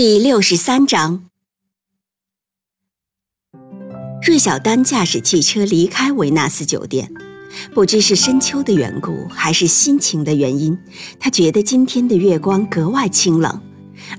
[0.00, 1.24] 第六十三章，
[4.22, 7.12] 芮小丹驾驶汽车离开维纳斯酒店，
[7.74, 10.78] 不知是深秋的缘故，还是心情的原因，
[11.18, 13.60] 他觉得今天的月光格外清冷，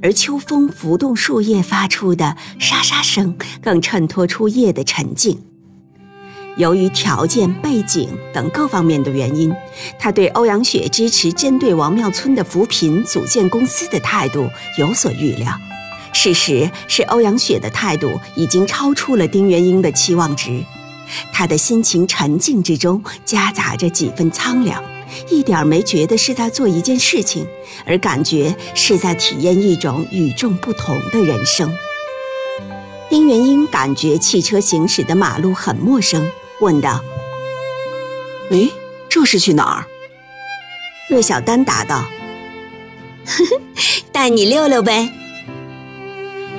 [0.01, 5.41] 而秋风拂动树叶发出的沙沙声，更衬托出夜的沉静。
[6.57, 9.55] 由于条件、背景等各方面的原因，
[9.97, 15.57] 他对欧阳雪支持针对王庙村的扶贫组建公司的态度有所预料。
[16.13, 20.63] 事实是，欧阳雪的态度已经超出了丁元英的期望值。
[21.33, 24.83] 他的心情沉静之中夹杂着几分苍凉，
[25.29, 27.47] 一点没觉得是在做一件事情，
[27.85, 31.75] 而感觉是在体验一种与众不同的人生。
[33.09, 36.29] 丁元英感觉汽车行驶的马路很陌生，
[36.59, 37.03] 问道
[38.51, 38.69] ：“哎，
[39.09, 39.85] 这是去哪儿？”
[41.09, 42.05] 芮小丹答道
[43.25, 43.61] ：“呵呵，
[44.11, 45.11] 带你溜溜呗。”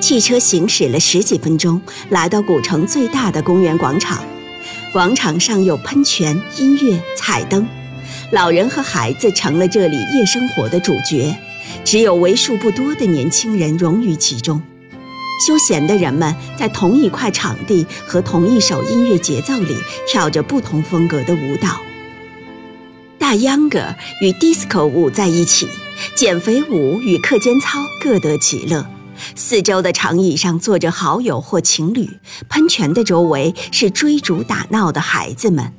[0.01, 4.21] 汽车行驶了十几分钟，来到古城最大的公园广场。
[4.91, 7.65] 广场上有喷泉、音乐、彩灯，
[8.31, 11.33] 老人和孩子成了这里夜生活的主角，
[11.85, 14.59] 只有为数不多的年轻人融于其中。
[15.47, 19.77] 休闲的人们在同一块场地和同一首音乐节奏里
[20.07, 21.79] 跳着不同风格的舞蹈。
[23.19, 23.79] 大秧歌
[24.21, 25.67] 与 disco 舞在一起，
[26.15, 28.85] 减肥舞与课间操各得其乐。
[29.35, 32.09] 四周的长椅上坐着好友或情侣，
[32.49, 35.73] 喷泉的周围是追逐打闹的孩子们。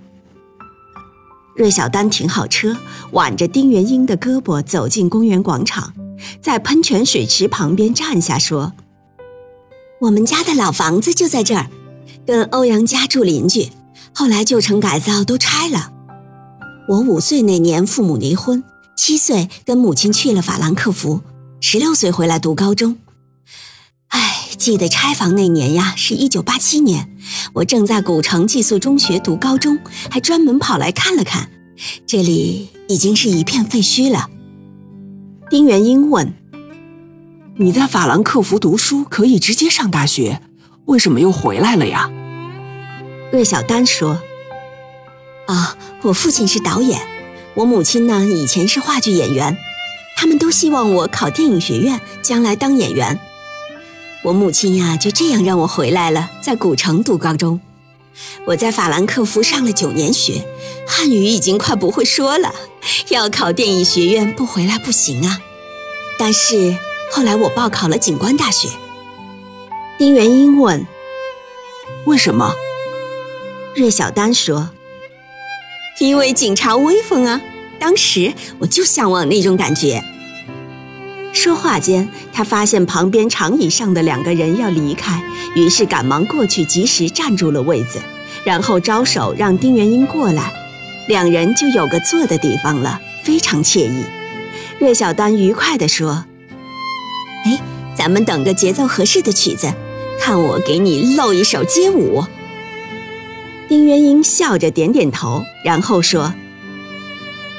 [1.55, 2.77] 芮小丹停好车，
[3.11, 5.93] 挽着丁元英的胳膊走进公园广场，
[6.41, 8.73] 在喷泉水池旁边站下说
[10.01, 11.69] ：“我们家的老房子就在这儿，
[12.27, 13.69] 跟欧阳家住邻居，
[14.15, 15.93] 后来旧城改造都拆了。
[16.89, 18.65] 我五岁那年父母离婚，
[18.97, 21.21] 七岁跟母亲去了法兰克福，
[21.61, 22.97] 十六岁回来读高中。”
[24.63, 27.11] 记得拆房那年呀，是一九八七年，
[27.53, 29.77] 我正在古城寄宿中学读高中，
[30.09, 31.49] 还专门跑来看了看。
[32.07, 34.31] 这里已经是一片废墟了。
[35.51, 36.33] 丁元英问
[37.59, 40.41] ：“你在法兰克福读书，可以直接上大学，
[40.85, 42.09] 为什么又回来了呀？”
[43.35, 44.23] 芮小丹说
[45.49, 47.01] ：“啊，我父亲是导演，
[47.55, 49.59] 我母亲呢以前是话剧演员，
[50.17, 53.19] 他们都希望我考电影学院，将来当演员。”
[54.25, 57.61] 我母亲呀，就这样让我回来了，在古城读高中。
[58.45, 60.47] 我在法兰克福上了九年学，
[60.87, 62.55] 汉语已经快不会说了，
[63.09, 65.41] 要考电影学院不回来不行啊。
[66.21, 66.77] 但是
[67.11, 68.69] 后来我报考了警官大学。
[69.99, 70.87] 丁元英问
[72.07, 72.55] ：“为什么？”
[73.75, 74.71] 芮小丹说
[75.99, 77.41] ：“因为警察威风啊，
[77.81, 80.05] 当时我就向往那种感觉。”
[81.33, 85.23] 说话间，他发现旁边长椅上的两个人要离开，
[85.57, 87.99] 于是赶忙过去，及时站住了位子，
[88.45, 90.53] 然后招手让丁元英过来，
[91.09, 94.05] 两人就有个坐的地方了，非常惬意。
[94.79, 96.25] 芮小丹愉快地说
[97.47, 97.59] ：“哎，
[97.95, 99.73] 咱们等个节奏合适的曲子，
[100.21, 102.25] 看我给你露一手街舞。”
[103.69, 106.35] 丁元英笑着点点头，然后说：“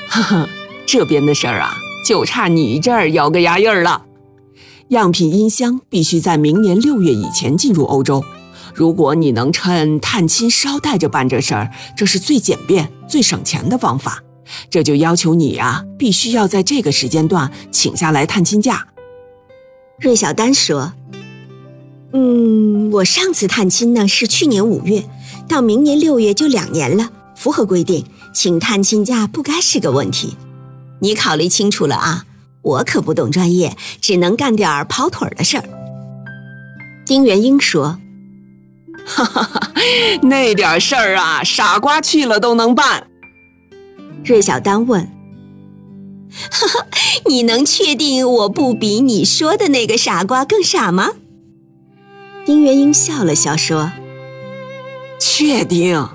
[0.09, 0.49] 呵呵，
[0.85, 4.05] 这边的事儿啊。”就差你这儿咬个牙印儿了。
[4.89, 8.23] 样品音箱必须在明年六月以前进入欧洲。
[8.75, 14.23] 如果你能趁探亲捎带着办这事儿，这是最简便、最省钱的方法。
[14.69, 18.87] 这就要求你呀，必须要在这个时间段请下来探亲假。
[19.99, 20.93] 芮小丹说
[22.13, 25.05] ：“嗯，我上次探亲呢是去年五月，
[25.47, 30.35] 到明年六月就两年了，符合规定，请探亲假不该是个问题。”
[31.03, 32.25] 你考虑清楚了啊！
[32.61, 35.65] 我可不懂专业，只能干点跑腿的事儿。
[37.05, 37.99] 丁元英说
[39.05, 39.71] ：“哈哈哈，
[40.21, 43.07] 那点事儿啊，傻瓜去了都能办。”
[44.23, 45.11] 芮小丹问
[46.49, 46.87] ：“哈哈，
[47.25, 51.09] 你能确定我不比你说的那个傻瓜更傻吗？”
[52.47, 53.91] 丁元英笑了笑说
[55.19, 56.07] ：“确定。”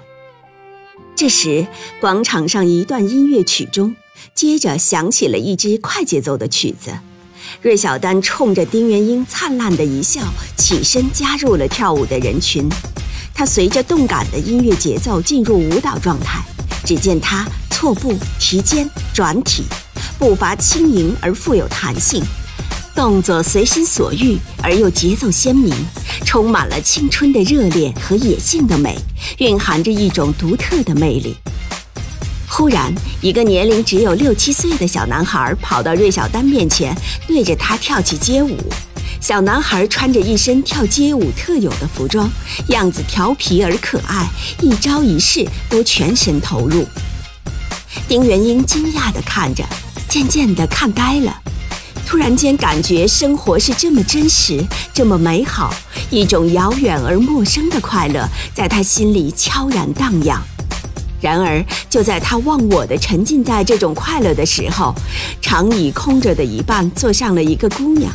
[1.14, 1.66] 这时，
[2.00, 3.94] 广场上一段音乐曲中。
[4.34, 6.92] 接着响起了一支快节奏的曲子，
[7.62, 10.20] 芮小丹冲着丁元英灿烂的一笑，
[10.56, 12.68] 起身加入了跳舞的人群。
[13.34, 16.42] 他随着动感的音乐节奏进入舞蹈状态。
[16.84, 19.64] 只见他错步、提肩、转体，
[20.18, 22.22] 步伐轻盈而富有弹性，
[22.94, 25.74] 动作随心所欲而又节奏鲜明，
[26.24, 28.96] 充满了青春的热烈和野性的美，
[29.38, 31.36] 蕴含着一种独特的魅力。
[32.50, 36.96] 忽然，一个年龄只有六七岁的小男孩跑到芮小丹面前，
[37.26, 38.56] 对着他跳起街舞。
[39.20, 42.28] 小男孩穿着一身跳街舞特有的服装，
[42.68, 44.26] 样子调皮而可爱，
[44.60, 46.86] 一招一式都全神投入。
[48.08, 49.62] 丁元英惊讶地看着，
[50.08, 51.36] 渐渐地看呆了。
[52.06, 55.74] 突然间，感觉生活是这么真实，这么美好，
[56.10, 60.42] 一种遥远而陌生的快乐在他心里悄然荡漾。
[61.20, 64.94] 然而，就在他忘我的沉浸在这种快乐的时候，
[65.40, 68.12] 长椅空着的一半坐上了一个姑娘。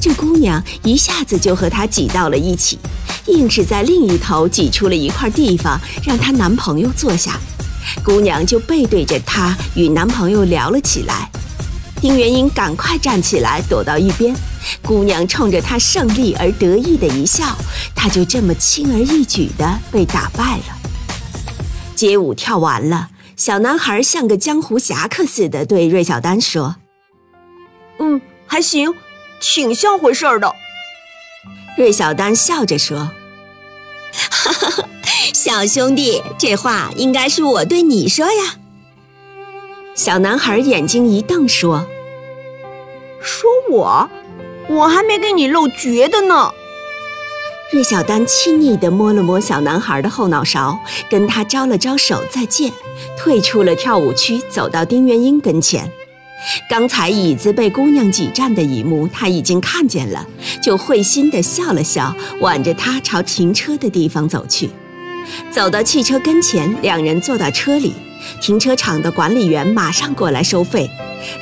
[0.00, 2.78] 这姑娘一下子就和他挤到了一起，
[3.26, 7.38] 硬是在另一头挤出了一块地方，让她男朋友坐下。
[8.02, 11.30] 姑娘就背对着他与男朋友聊了起来。
[12.00, 14.34] 丁元英赶快站起来躲到一边。
[14.82, 17.56] 姑娘冲着他胜利而得意的一笑，
[17.94, 20.85] 他就这么轻而易举地被打败了。
[21.96, 26.76] 街舞跳完了，小男孩像个江湖侠客似的对芮小丹说
[27.98, 28.94] ：“嗯，还行。”
[29.38, 30.54] 挺像回事儿的，
[31.76, 33.10] 芮小丹笑着说
[34.30, 34.88] ：“哈哈，
[35.34, 38.54] 小兄弟，这话应该是我对你说呀。”
[39.94, 41.86] 小男孩眼睛一瞪说
[43.20, 44.08] ：“说我？
[44.68, 46.50] 我还没给你露绝的呢。”
[47.72, 50.78] 芮小丹亲昵地摸了摸小男孩的后脑勺，
[51.10, 52.72] 跟他招了招手再见，
[53.18, 55.90] 退出了跳舞区，走到丁元英跟前。
[56.70, 60.24] 刚才椅子被姑娘挤占的一幕，他已经看见了，
[60.62, 64.70] 就会心地笑了笑，挽着她朝停车的地方走去。
[65.50, 67.92] 走到汽车跟前，两人坐到车里，
[68.40, 70.90] 停车场的管理员马上过来收费。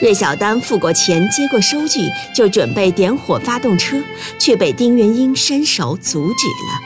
[0.01, 4.01] 芮小丹付过钱，接过收据，就准备点火发动车，
[4.39, 6.81] 却被丁元英伸手阻止了。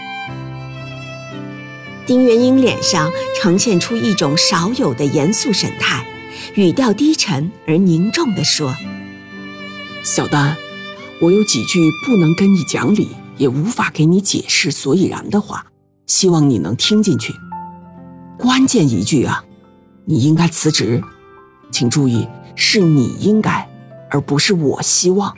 [2.07, 3.11] 丁元英脸上
[3.41, 6.05] 呈现出一种少有的严肃神态。
[6.55, 8.75] 语调低沉而凝重地说
[10.03, 10.57] ：“小丹，
[11.21, 15.67] 我有几句不能跟你讲理，也无法给你解释所以然的话，
[16.07, 17.35] 希望你能听进去。
[18.39, 19.45] 关键一句啊，
[20.09, 21.03] 你应该辞职。
[21.71, 23.69] 请注意，是你应该，
[24.11, 25.37] 而不是我希望。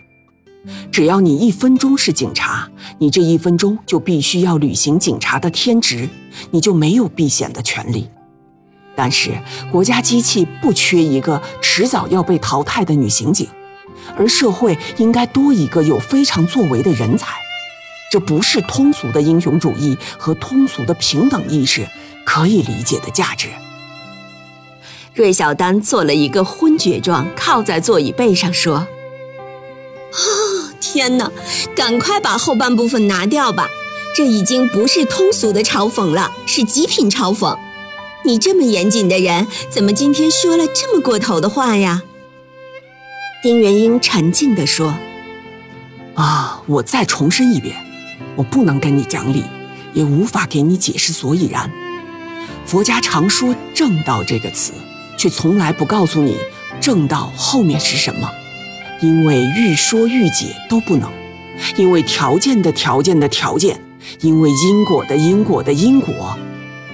[0.92, 6.08] 只要你一分钟是警察，你这一分钟就必须要履行警察的天职，
[6.52, 8.08] 你就没有避险的权利。”
[8.94, 9.32] 但是
[9.72, 13.48] 国家机器不缺一个迟早要被淘汰的女刑警，
[14.16, 17.34] 而社会应该多一个有非常作为的人才。
[18.12, 21.88] 这不是通俗的英雄主义和通俗的平等意识
[22.24, 23.48] 可以理解的价值。
[25.20, 28.76] 芮小丹做了一个昏厥状，靠在座椅背上说
[30.12, 30.18] ：“啊，
[30.80, 31.30] 天哪！
[31.76, 33.68] 赶快把后半部分拿掉吧，
[34.16, 37.54] 这已经不是通俗的嘲讽了，是极品嘲讽。”
[38.24, 42.02] 你这么严谨的人，怎么今天说了这么过头的话呀？
[43.42, 44.94] 丁元英沉静地说
[46.16, 47.76] ：“啊，我再重申一遍，
[48.36, 49.44] 我不能跟你讲理，
[49.92, 51.70] 也无法给你解释所以然。
[52.64, 54.72] 佛家常说‘正道’这个词，
[55.20, 56.34] 却从来不告诉你
[56.80, 58.30] 正道后面是什么，
[59.02, 61.12] 因为欲说欲解都不能，
[61.76, 63.78] 因为条件的条件的条件，
[64.22, 66.34] 因为因果的因果的因果。”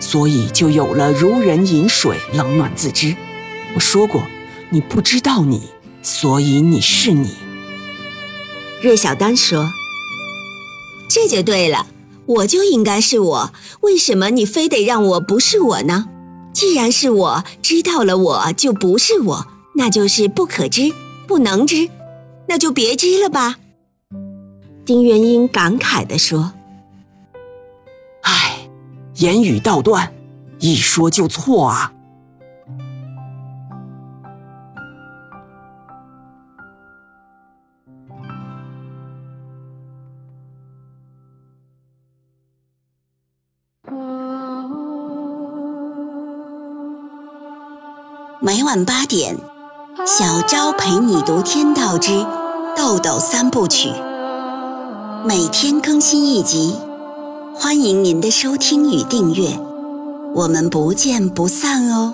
[0.00, 3.14] 所以就有了如人饮水，冷暖自知。
[3.76, 4.24] 我说过，
[4.70, 5.62] 你不知道你，
[6.02, 7.30] 所以你是你。
[8.82, 9.70] 芮小丹说
[11.08, 11.86] ：“这就对了，
[12.26, 13.52] 我就应该是我。
[13.82, 16.08] 为什么你非得让我不是我呢？
[16.56, 20.90] 既然是我，知道了我就不是我，那就是不可知，
[21.26, 21.90] 不能知，
[22.48, 23.56] 那就别知了吧。”
[24.86, 26.54] 丁元英感慨地说。
[28.22, 28.70] 唉
[29.16, 30.14] 言语道断，
[30.58, 31.92] 一说就错啊！
[48.40, 49.34] 每晚八点，
[50.06, 52.12] 小昭陪你读《天道之
[52.76, 53.88] 豆豆三部曲》，
[55.24, 56.76] 每天更新一集。
[57.54, 59.58] 欢迎您的收听与订阅，
[60.34, 62.12] 我们不见不散哦。